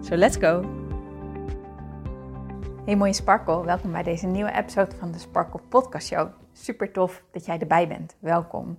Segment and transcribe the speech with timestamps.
[0.00, 0.64] So let's go!
[2.84, 6.28] Hey mooie Sparkle, welkom bij deze nieuwe episode van de Sparkle Podcast Show.
[6.52, 8.16] Super tof dat jij erbij bent.
[8.18, 8.78] Welkom.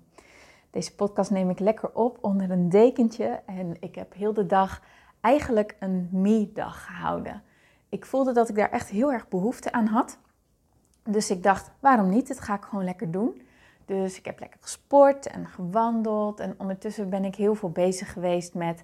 [0.71, 4.81] Deze podcast neem ik lekker op onder een dekentje en ik heb heel de dag
[5.21, 7.43] eigenlijk een me-dag gehouden.
[7.89, 10.17] Ik voelde dat ik daar echt heel erg behoefte aan had.
[11.03, 12.27] Dus ik dacht, waarom niet?
[12.27, 13.41] Dit ga ik gewoon lekker doen.
[13.85, 16.39] Dus ik heb lekker gesport en gewandeld.
[16.39, 18.83] En ondertussen ben ik heel veel bezig geweest met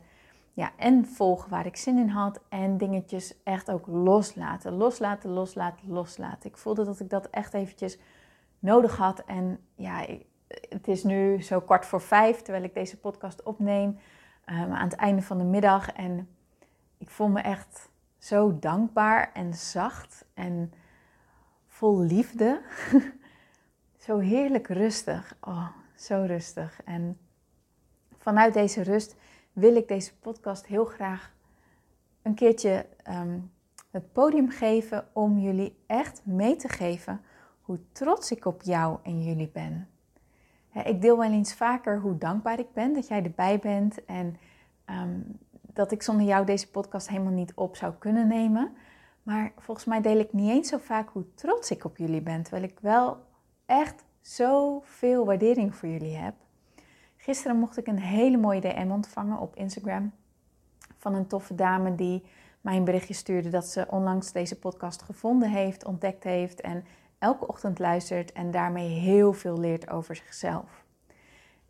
[0.56, 2.40] ja, en volgen waar ik zin in had.
[2.50, 4.74] En dingetjes echt ook loslaten.
[4.74, 6.50] Loslaten, loslaten, loslaten.
[6.50, 7.98] Ik voelde dat ik dat echt eventjes
[8.60, 9.24] nodig had.
[9.26, 10.06] En ja,
[10.70, 13.90] het is nu zo kwart voor vijf terwijl ik deze podcast opneem.
[14.46, 15.92] Um, aan het einde van de middag.
[15.92, 16.30] En
[16.98, 20.74] ik voel me echt zo dankbaar en zacht en
[21.68, 22.62] vol liefde.
[24.06, 25.38] zo heerlijk rustig.
[25.42, 26.82] Oh, zo rustig.
[26.86, 27.18] En
[28.18, 29.16] vanuit deze rust
[29.56, 31.34] wil ik deze podcast heel graag
[32.22, 33.52] een keertje um,
[33.92, 37.22] het podium geven om jullie echt mee te geven
[37.62, 39.88] hoe trots ik op jou en jullie ben.
[40.84, 44.38] Ik deel wel eens vaker hoe dankbaar ik ben dat jij erbij bent en
[44.86, 45.38] um,
[45.74, 48.72] dat ik zonder jou deze podcast helemaal niet op zou kunnen nemen.
[49.24, 52.42] Maar volgens mij deel ik niet eens zo vaak hoe trots ik op jullie ben,
[52.42, 53.18] terwijl ik wel
[53.66, 56.36] echt zoveel waardering voor jullie heb.
[57.26, 60.12] Gisteren mocht ik een hele mooie DM ontvangen op Instagram
[60.98, 62.24] van een toffe dame die
[62.62, 66.86] mij een berichtje stuurde dat ze onlangs deze podcast gevonden heeft, ontdekt heeft en
[67.20, 70.86] elke ochtend luistert en daarmee heel veel leert over zichzelf.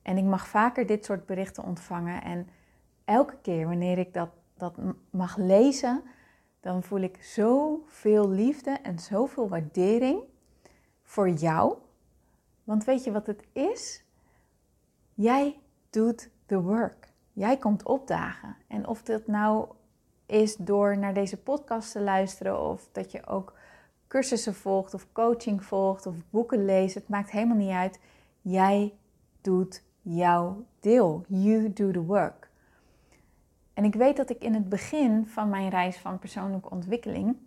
[0.01, 2.47] En ik mag vaker dit soort berichten ontvangen en
[3.05, 4.77] elke keer wanneer ik dat, dat
[5.09, 6.03] mag lezen,
[6.59, 10.19] dan voel ik zoveel liefde en zoveel waardering
[11.03, 11.77] voor jou.
[12.63, 14.04] Want weet je wat het is?
[15.17, 15.59] Jij
[15.89, 17.07] doet de work.
[17.33, 18.55] Jij komt opdagen.
[18.67, 19.67] En of dat nou
[20.25, 23.53] is door naar deze podcast te luisteren of dat je ook
[24.07, 27.99] cursussen volgt of coaching volgt of boeken leest, het maakt helemaal niet uit.
[28.41, 28.93] Jij
[29.41, 31.25] doet jouw deel.
[31.27, 32.49] You do the work.
[33.73, 37.37] En ik weet dat ik in het begin van mijn reis van persoonlijke ontwikkeling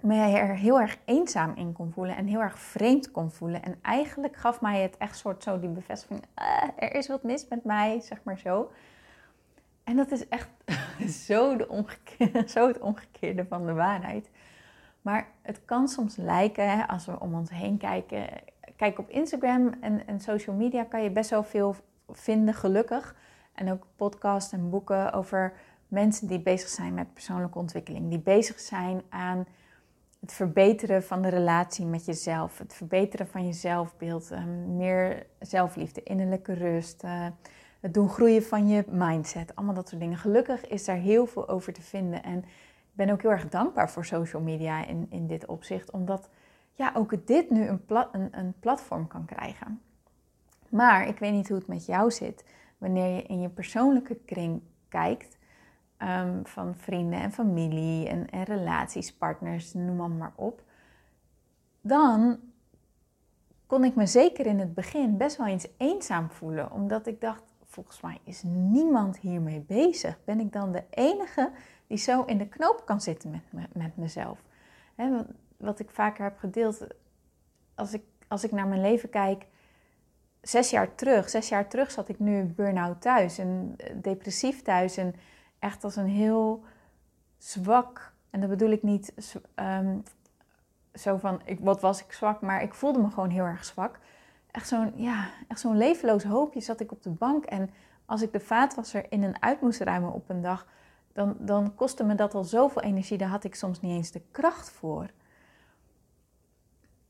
[0.00, 3.62] me er heel erg eenzaam in kon voelen en heel erg vreemd kon voelen.
[3.62, 7.48] En eigenlijk gaf mij het echt soort zo die bevestiging, ah, er is wat mis
[7.48, 8.70] met mij, zeg maar zo.
[9.84, 10.48] En dat is echt
[11.26, 11.84] zo, de
[12.54, 14.30] het omgekeerde van de waarheid.
[15.02, 18.26] Maar het kan soms lijken, hè, als we om ons heen kijken.
[18.76, 21.76] Kijk, op Instagram en, en social media kan je best wel veel
[22.08, 23.14] vinden, gelukkig.
[23.52, 25.52] En ook podcasts en boeken over
[25.88, 28.08] mensen die bezig zijn met persoonlijke ontwikkeling.
[28.08, 29.46] Die bezig zijn aan
[30.20, 32.58] het verbeteren van de relatie met jezelf.
[32.58, 34.30] Het verbeteren van je zelfbeeld.
[34.30, 37.04] Ehm, meer zelfliefde, innerlijke rust.
[37.04, 37.26] Uh,
[37.80, 39.56] het doen groeien van je mindset.
[39.56, 40.18] Allemaal dat soort dingen.
[40.18, 42.22] Gelukkig is daar heel veel over te vinden.
[42.22, 45.90] En ik ben ook heel erg dankbaar voor social media in, in dit opzicht.
[45.90, 46.28] Omdat
[46.74, 49.80] ja, ook dit nu een, een, een platform kan krijgen.
[50.68, 52.44] Maar ik weet niet hoe het met jou zit
[52.78, 55.37] wanneer je in je persoonlijke kring kijkt,
[56.02, 60.62] um, van vrienden en familie en, relaties, partners, noem maar op,
[61.80, 62.38] dan
[63.66, 67.42] kon ik me zeker in het begin best wel eens eenzaam voelen, omdat ik dacht,
[67.64, 70.18] volgens mij is niemand hiermee bezig.
[70.24, 71.50] Ben ik dan de enige
[71.86, 74.42] die zo in de knoop kan zitten met, me, met mezelf?
[75.56, 76.86] Wat ik vaker heb gedeeld,
[77.74, 79.46] als ik, als ik naar mijn leven kijk,
[80.40, 84.96] zes jaar terug, zes jaar terug zat ik nu burn-out thuis en eh, depressief thuis
[84.96, 85.14] en
[85.58, 86.64] echt als een heel
[87.38, 89.14] zwak, en dat bedoel ik niet
[89.54, 90.02] um,
[90.94, 93.98] zo van, ik, wat was ik zwak, maar ik voelde me gewoon heel erg zwak.
[94.50, 97.70] Echt zo'n, ja, echt zo'n levenloos hoopje zat ik op de bank en
[98.04, 100.66] als ik de vaatwasser in en uit moest ruimen op een dag,
[101.12, 104.22] dan, dan kostte me dat al zoveel energie, daar had ik soms niet eens de
[104.30, 105.10] kracht voor.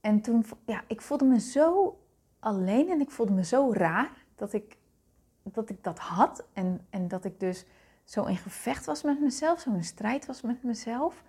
[0.01, 1.99] En toen, ja, ik voelde me zo
[2.39, 4.77] alleen en ik voelde me zo raar dat ik
[5.43, 6.45] dat, ik dat had.
[6.53, 7.65] En, en dat ik dus
[8.09, 11.23] zo in gevecht was met mezelf, zo in strijd was met mezelf.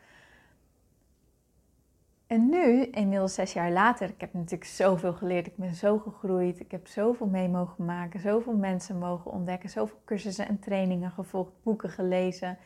[2.28, 5.48] En nu, inmiddels zes jaar later, ik heb natuurlijk zoveel geleerd.
[5.48, 6.60] Ik ben zo gegroeid.
[6.60, 11.52] Ik heb zoveel mee mogen maken, zoveel mensen mogen ontdekken, zoveel cursussen en trainingen gevolgd,
[11.64, 12.58] boeken gelezen,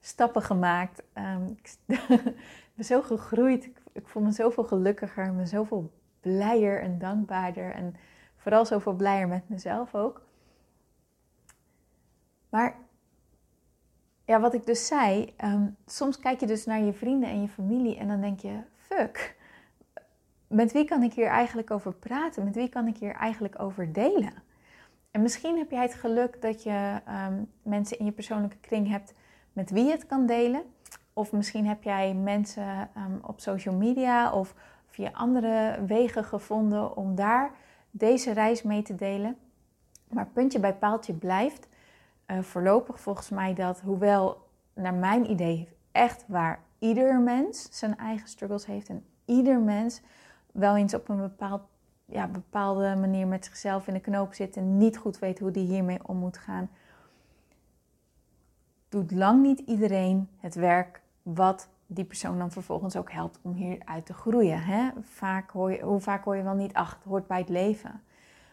[0.00, 1.02] stappen gemaakt.
[1.14, 3.64] Um, ik ben zo gegroeid.
[3.64, 5.34] Ik, ik, voel me zoveel gelukkiger.
[5.34, 7.72] Ben zoveel blijer en dankbaarder.
[7.72, 7.94] En
[8.36, 10.22] vooral zoveel blijer met mezelf ook.
[12.48, 12.76] Maar
[14.24, 17.48] ja, wat ik dus zei, ehm, soms kijk je dus naar je vrienden en je
[17.48, 19.36] familie en dan denk je, fuck,
[20.46, 22.44] met wie kan ik hier eigenlijk over praten?
[22.44, 24.32] Met wie kan ik hier eigenlijk over delen?
[25.10, 29.14] En misschien heb jij het geluk dat je ehm, mensen in je persoonlijke kring hebt
[29.52, 30.62] met wie je het kan delen.
[31.12, 34.54] Of misschien heb jij mensen ehm, op social media of
[34.86, 37.50] via andere wegen gevonden om daar
[37.90, 39.36] deze reis mee te delen.
[40.08, 41.68] Maar puntje bij paaltje blijft
[42.26, 48.28] uh, voorlopig volgens mij dat, hoewel naar mijn idee echt waar ieder mens zijn eigen
[48.28, 50.00] struggles heeft en ieder mens
[50.52, 51.62] wel eens op een bepaald,
[52.04, 55.66] ja, bepaalde manier met zichzelf in de knoop zit en niet goed weet hoe die
[55.66, 56.70] hiermee om moet gaan,
[58.88, 64.06] doet lang niet iedereen het werk wat die persoon dan vervolgens ook helpt om hieruit
[64.06, 64.62] te groeien.
[64.62, 64.90] Hè?
[65.00, 68.02] Vaak hoor je, hoe vaak hoor je wel niet, ach, het hoort bij het leven.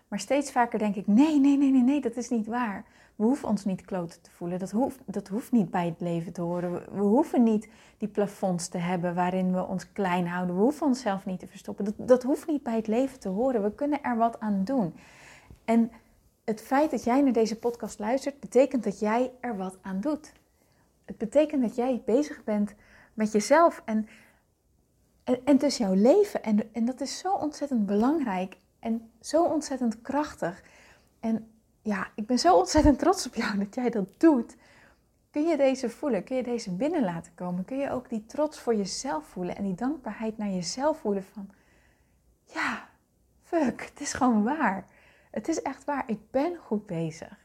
[0.07, 2.85] Maar steeds vaker denk ik, nee, nee, nee, nee, nee, dat is niet waar.
[3.19, 4.59] We hoeven ons niet kloten te voelen.
[4.59, 6.71] Dat hoeft, dat hoeft niet bij het leven te horen.
[6.71, 10.55] We, hoeven niet die plafonds te hebben waarin we ons klein houden.
[10.55, 11.85] We hoeven onszelf niet te verstoppen.
[11.85, 13.63] Dat, dat hoeft niet bij het leven te horen.
[13.63, 14.95] We kunnen er wat aan doen.
[15.65, 15.91] En
[16.43, 20.33] het feit dat jij naar deze podcast luistert, betekent dat jij er wat aan doet.
[21.05, 22.73] Het betekent dat jij bezig bent
[23.13, 24.07] met jezelf en,
[25.23, 26.43] en, en dus jouw leven.
[26.43, 30.63] En, en dat is zo ontzettend belangrijk en zo ontzettend krachtig.
[31.19, 31.47] En
[31.89, 34.55] ja, ik ben zo ontzettend trots op jou dat jij dat doet.
[35.31, 36.23] Kun je deze voelen?
[36.23, 37.65] Kun je deze binnen laten komen?
[37.65, 41.49] Kun je ook die trots voor jezelf voelen en die dankbaarheid naar jezelf voelen van,
[42.43, 42.89] ja,
[43.43, 44.85] fuck, het is gewoon waar.
[45.31, 47.37] Het is echt waar, ik ben goed bezig.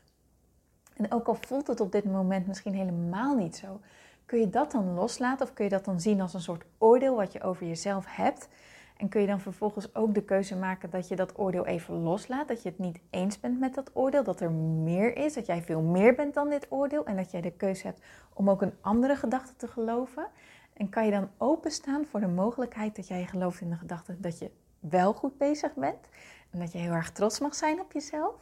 [0.97, 3.81] En ook al voelt het op dit moment misschien helemaal niet zo,
[4.27, 7.17] kun je dat dan loslaten of kun je dat dan zien als een soort oordeel
[7.17, 8.49] wat je over jezelf hebt
[8.97, 12.49] en kun je dan vervolgens ook de keuze maken dat je dat oordeel even loslaat.
[12.49, 14.25] Dat je het niet eens bent met dat oordeel.
[14.25, 15.35] Dat er meer is.
[15.35, 17.05] Dat jij veel meer bent dan dit oordeel.
[17.05, 18.01] En dat jij de keuze hebt
[18.33, 20.27] om ook een andere gedachte te geloven.
[20.73, 24.39] En kan je dan openstaan voor de mogelijkheid dat jij gelooft in de gedachte dat
[24.39, 26.09] je wel goed bezig bent.
[26.51, 28.35] En dat je heel erg trots mag zijn op jezelf.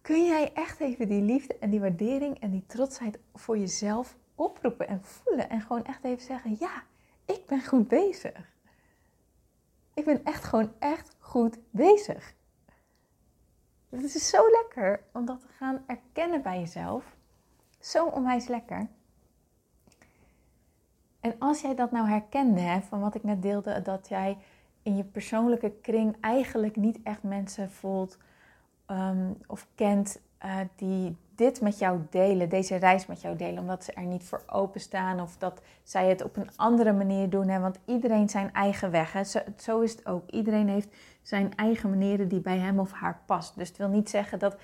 [0.00, 4.88] Kun jij echt even die liefde en die waardering en die trotsheid voor jezelf oproepen
[4.88, 5.50] en voelen.
[5.50, 6.82] En gewoon echt even zeggen, ja,
[7.50, 8.54] ben goed bezig.
[9.94, 12.34] Ik ben echt gewoon echt goed bezig.
[13.88, 17.16] Het is zo lekker om dat te gaan erkennen bij jezelf.
[17.78, 18.88] Zo onwijs lekker.
[21.20, 24.38] En als jij dat nou herkende, hè, van wat ik net deelde, dat jij
[24.82, 28.18] in je persoonlijke kring eigenlijk niet echt mensen voelt
[28.86, 33.84] um, of kent uh, die dit met jou delen, deze reis met jou delen, omdat
[33.84, 37.48] ze er niet voor openstaan of dat zij het op een andere manier doen.
[37.48, 37.60] Hè?
[37.60, 39.12] Want iedereen zijn eigen weg.
[39.12, 39.24] Hè?
[39.24, 40.30] Zo, zo, is het ook.
[40.30, 40.88] Iedereen heeft
[41.22, 43.56] zijn eigen manieren die bij hem of haar past.
[43.56, 44.56] Dus het wil niet zeggen dat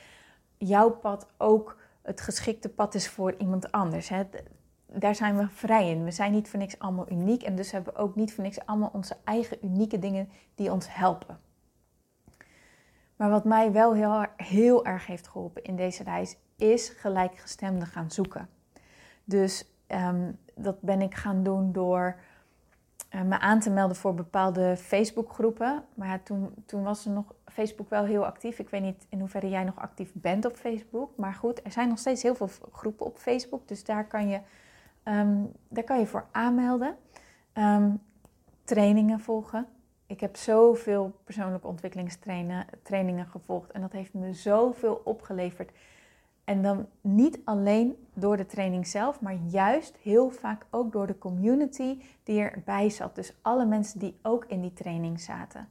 [0.58, 4.08] jouw pad ook het geschikte pad is voor iemand anders.
[4.08, 4.22] Hè?
[4.86, 6.04] Daar zijn we vrij in.
[6.04, 8.66] We zijn niet voor niks allemaal uniek en dus hebben we ook niet voor niks
[8.66, 11.38] allemaal onze eigen unieke dingen die ons helpen.
[13.16, 18.10] Maar wat mij wel heel, heel erg heeft geholpen in deze reis is gelijkgestemde gaan
[18.10, 18.48] zoeken.
[19.24, 22.16] Dus ehm, dat ben ik gaan doen door
[23.14, 25.84] uh, me aan te melden voor bepaalde Facebookgroepen.
[25.94, 28.58] Maar toen, toen was er nog Facebook wel heel actief.
[28.58, 31.10] Ik weet niet in hoeverre jij nog actief bent op Facebook.
[31.16, 33.68] Maar goed, er zijn nog steeds heel veel groepen op Facebook.
[33.68, 34.40] Dus daar kan je,
[35.02, 36.96] ehm, daar kan je voor aanmelden.
[37.52, 37.90] Ehm,
[38.64, 39.66] trainingen volgen.
[40.06, 43.70] Ik heb zoveel persoonlijke ontwikkelingstrainingen gevolgd.
[43.70, 45.70] En dat heeft me zoveel opgeleverd
[46.46, 51.18] en dan niet alleen door de training zelf, maar juist heel vaak ook door de
[51.18, 53.14] community die erbij zat.
[53.14, 55.68] Dus alle mensen die ook in die training zaten.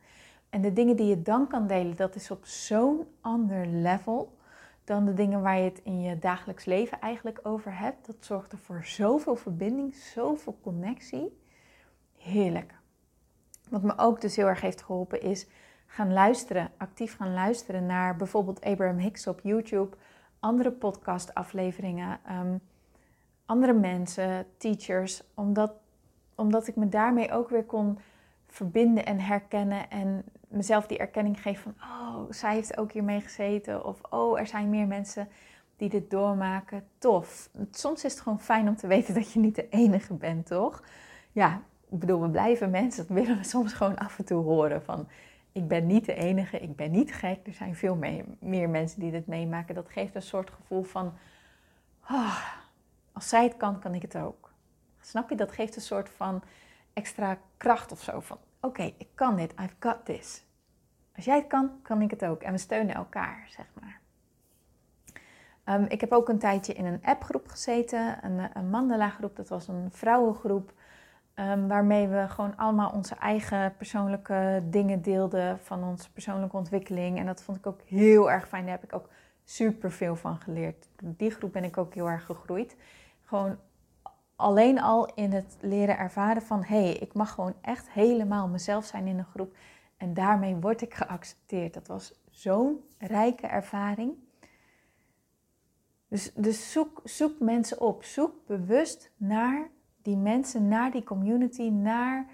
[0.50, 4.38] En de dingen die je dan kan delen, dat is op zo'n ander level
[4.84, 8.05] dan de dingen waar je het in je dagelijks leven eigenlijk over hebt.
[8.05, 11.41] Dat zorgt er voor zoveel verbinding, zoveel connectie.
[12.17, 12.74] Heerlijk.
[13.70, 15.48] Wat me ook dus heel erg heeft geholpen is
[15.86, 19.96] gaan luisteren, actief gaan luisteren naar bijvoorbeeld Abraham Hicks op YouTube
[20.39, 22.62] andere podcastafleveringen, um,
[23.46, 25.74] andere mensen, teachers, omdat,
[26.36, 28.00] omdat ik me daarmee ook weer kon
[28.48, 33.86] verbinden en herkennen en mezelf die erkenning geven van, oh, zij heeft ook hiermee gezeten
[33.86, 35.27] of oh, er zijn meer mensen
[35.77, 36.88] die dit doormaken.
[36.98, 37.50] Tof.
[37.72, 40.84] Soms is het gewoon fijn om te weten dat je niet de enige bent, toch?
[41.32, 44.84] Ja, ik bedoel, we blijven mensen, dat willen we soms gewoon af en toe horen
[44.84, 45.08] van
[45.55, 47.47] ik ben niet de enige, ik ben niet gek.
[47.47, 47.95] Er zijn veel
[48.39, 49.75] meer, mensen die dit meemaken.
[49.75, 51.13] Dat geeft een soort gevoel van,
[52.09, 52.45] oh,
[53.12, 54.51] als zij het kan, kan ik het ook.
[55.01, 55.35] Snap je?
[55.35, 56.43] Dat geeft een soort van
[56.93, 58.19] extra kracht of zo.
[58.19, 60.43] Van oké, ik kan dit, I've got this.
[61.15, 62.41] Als jij het kan, kan ik het ook.
[62.41, 64.00] En we steunen elkaar, zeg maar.
[65.63, 69.35] Ehm, ik heb ook een tijdje in een appgroep gezeten, een, een mandala groep.
[69.35, 70.74] Dat was een vrouwengroep.
[71.39, 77.18] Um, waarmee we gewoon allemaal onze eigen persoonlijke dingen deelden van onze persoonlijke ontwikkeling.
[77.18, 78.63] En dat vond ik ook heel erg fijn.
[78.63, 79.10] Daar heb ik ook
[79.44, 80.89] super veel van geleerd.
[81.01, 82.75] Die groep ben ik ook heel erg gegroeid.
[83.24, 83.58] Gewoon
[84.36, 88.86] alleen al in het leren ervaren van hé, hey, ik mag gewoon echt helemaal mezelf
[88.86, 89.56] zijn in een groep.
[89.98, 91.74] En daarmee word ik geaccepteerd.
[91.74, 94.13] Dat was zo'n rijke ervaring.
[96.08, 98.04] Dus, dus zoek, zoek mensen op.
[98.04, 99.70] Zoek bewust naar
[100.05, 102.25] die mensen, naar die community, naar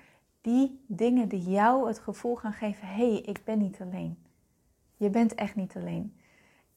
[0.41, 4.17] die dingen die jou het gevoel gaan geven: hé, hey, ik ben niet alleen.
[4.97, 6.15] Je bent echt niet alleen.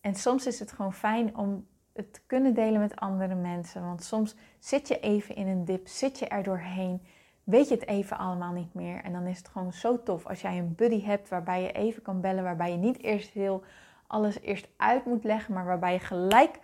[0.00, 3.82] En soms is het gewoon fijn om het te kunnen delen met andere mensen.
[3.82, 7.02] Want soms zit je even in een dip, zit je er doorheen,
[7.44, 9.02] weet je het even allemaal niet meer.
[9.02, 12.02] En dan is het gewoon zo tof als jij een buddy hebt waarbij je even
[12.02, 13.62] kan bellen, waarbij je niet eerst heel
[14.06, 16.58] alles eerst uit moet leggen, maar waarbij je gelijk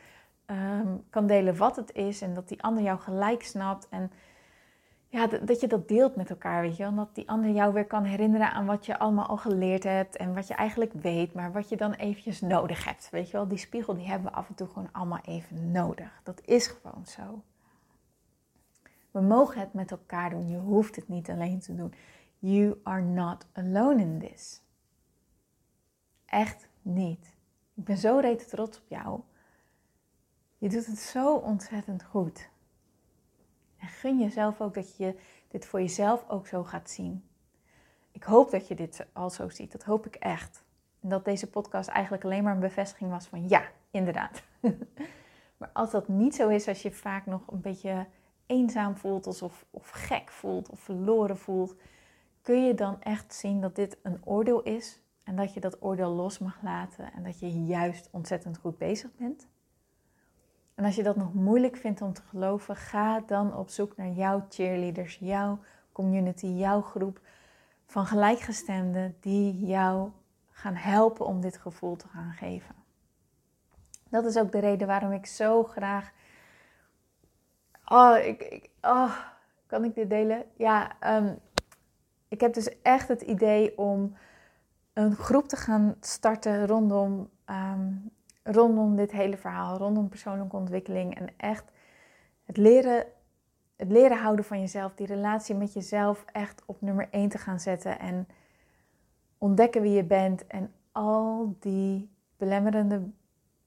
[0.50, 3.88] Ehm, kan delen wat het is en dat die ander jou gelijk snapt.
[3.88, 4.12] En
[5.08, 6.94] ja, dat je dat deelt met elkaar, weet je wel.
[6.94, 10.34] Dat die ander jou weer kan herinneren aan wat je allemaal al geleerd hebt en
[10.34, 13.10] wat je eigenlijk weet, maar wat je dan eventjes nodig hebt.
[13.10, 16.20] Weet je wel, die spiegel die hebben we af en toe gewoon allemaal even nodig.
[16.22, 17.42] Dat is gewoon zo.
[19.10, 20.48] We mogen het met elkaar doen.
[20.48, 21.94] Je hoeft het niet alleen te doen.
[22.38, 24.62] You are not alone in this.
[26.26, 27.36] Echt niet.
[27.74, 29.20] Ik ben zo reet trots op jou.
[30.60, 32.48] Je doet het zo ontzettend goed.
[33.78, 35.14] En gun jezelf ook dat je
[35.48, 37.24] dit voor jezelf ook zo gaat zien.
[38.12, 39.72] Ik hoop dat je dit al zo ziet.
[39.72, 40.64] Dat hoop ik echt.
[41.00, 44.42] En dat deze podcast eigenlijk alleen maar een bevestiging was van ja, inderdaad.
[45.58, 48.06] maar als dat niet zo is, als je vaak nog een beetje
[48.46, 51.74] eenzaam voelt of, of gek voelt of verloren voelt,
[52.42, 56.10] kun je dan echt zien dat dit een oordeel is en dat je dat oordeel
[56.10, 59.48] los mag laten en dat je juist ontzettend goed bezig bent.
[60.80, 64.08] En als je dat nog moeilijk vindt om te geloven, ga dan op zoek naar
[64.08, 65.58] jouw cheerleaders, jouw
[65.92, 67.20] community, jouw groep
[67.86, 70.10] van gelijkgestemden die jou
[70.50, 72.74] gaan helpen om dit gevoel te gaan geven.
[74.08, 76.10] Dat is ook de reden waarom ik zo graag.
[77.84, 79.16] Oh, ik, ik oh
[79.66, 80.44] kan ik dit delen?
[80.56, 81.38] Ja, um,
[82.28, 84.16] ik heb dus echt het idee om
[84.92, 88.10] een groep te gaan starten rondom um,
[88.42, 91.64] rondom dit hele verhaal, rondom persoonlijke ontwikkeling en echt
[92.44, 93.06] het leren,
[93.76, 97.60] het leren houden van jezelf, die relatie met jezelf echt op nummer 1 te gaan
[97.60, 98.28] zetten en
[99.38, 103.02] ontdekken wie je bent en al die belemmerende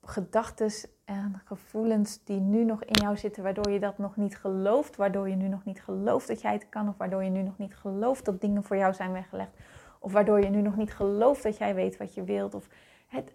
[0.01, 0.71] gedachten
[1.05, 5.29] en gevoelens die nu nog in jou zitten, waardoor je dat nog niet gelooft, waardoor
[5.29, 7.75] je nu nog niet gelooft dat jij het kan, of waardoor je nu nog niet
[7.75, 9.57] gelooft dat dingen voor jou zijn weggelegd,
[9.99, 12.67] of waardoor je nu nog niet gelooft dat jij weet wat je wilt, of
[13.13, 13.33] het,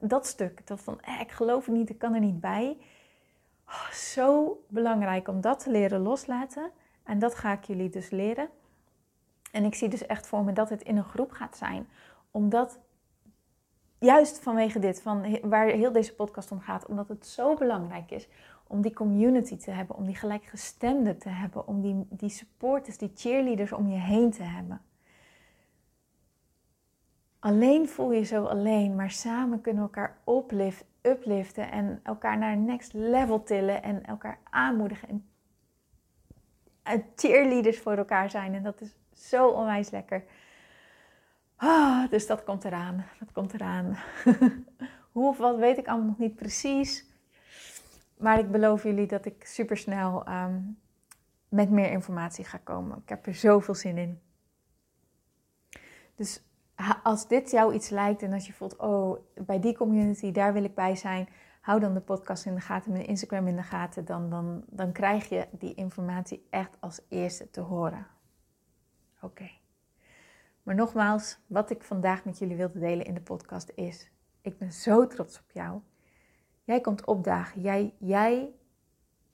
[0.00, 2.76] dat stuk, dat van eh, ik geloof het niet, ik kan er niet bij.
[3.66, 6.70] Oh, zo belangrijk om dat te leren loslaten.
[7.02, 8.48] En dat ga ik jullie dus leren.
[9.52, 11.88] En ik zie dus echt voor me dat het in een groep gaat zijn.
[12.30, 12.78] Omdat,
[13.98, 18.28] juist vanwege dit, van waar heel deze podcast om gaat, omdat het zo belangrijk is
[18.66, 23.12] om die community te hebben, om die gelijkgestemden te hebben, om die, die supporters, die
[23.14, 24.80] cheerleaders om je heen te hebben.
[27.46, 32.56] Alleen voel je zo alleen, maar samen kunnen we elkaar oplift, upliften en elkaar naar
[32.56, 35.28] next level tillen en elkaar aanmoedigen
[36.82, 38.54] en cheerleaders voor elkaar zijn.
[38.54, 40.24] En dat is zo onwijs lekker.
[41.56, 43.04] Ah, dus dat komt eraan.
[43.18, 43.96] Dat komt eraan.
[45.12, 47.04] Hoe of wat weet ik allemaal nog niet precies.
[48.16, 50.60] Maar ik beloof jullie dat ik super snel ehm,
[51.48, 52.98] met meer informatie ga komen.
[52.98, 54.20] Ik heb er zoveel zin in.
[56.14, 56.45] Dus
[57.02, 60.64] als dit jou iets lijkt en als je voelt, oh, bij die community, daar wil
[60.64, 61.28] ik bij zijn,
[61.60, 64.04] hou dan de podcast in de gaten, mijn Instagram in de gaten.
[64.04, 68.06] Dan, dan, dan krijg je die informatie echt als eerste te horen.
[69.20, 69.50] Oké.
[70.62, 74.72] Maar nogmaals, wat ik vandaag met jullie wilde delen in de podcast is: ik ben
[74.72, 75.80] zo trots op jou.
[76.64, 77.60] Jij komt opdagen.
[77.60, 78.54] Jij, jij,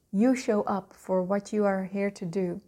[0.08, 2.60] you show up for what you are here to do.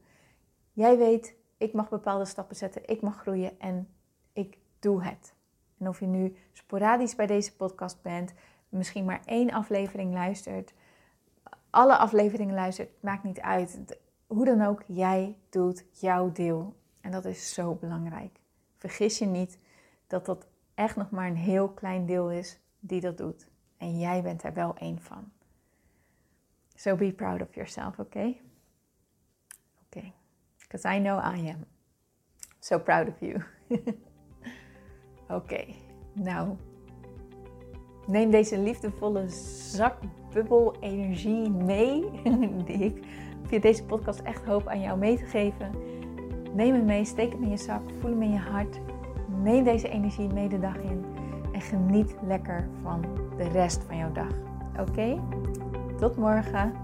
[0.72, 3.88] Jij weet, ik mag bepaalde stappen zetten, ik mag groeien en
[4.32, 5.34] ik doe het.
[5.78, 8.32] En of je nu sporadisch bij deze podcast bent,
[8.68, 10.74] misschien maar één aflevering luistert,
[11.70, 13.98] alle afleveringen luistert, maakt niet uit.
[14.26, 16.74] Hoe dan ook, jij doet jouw deel.
[17.00, 18.40] En dat is zo belangrijk.
[18.76, 19.58] Vergis je niet
[20.06, 23.48] dat dat echt nog maar een heel klein deel is die dat doet.
[23.76, 25.32] En jij bent er wel één van.
[26.74, 28.40] So be proud of yourself, okay?
[29.86, 30.12] Okay.
[30.58, 31.64] Because I know I am.
[32.58, 33.42] So proud of you.
[35.28, 35.64] Oké,
[36.12, 36.48] nou.
[38.06, 39.96] Neem deze liefdevolle zak
[40.32, 42.04] bubbel energie mee.
[42.66, 43.04] Die ik
[43.42, 45.70] via deze podcast echt hoop aan jou mee te geven.
[46.54, 48.80] Neem hem mee, steek hem in je zak, voel hem in je hart.
[49.42, 51.04] Neem deze energie mee de dag in.
[51.52, 53.04] En geniet lekker van
[53.36, 54.32] de rest van jouw dag.
[54.80, 55.20] Oké?
[55.98, 56.83] Tot morgen.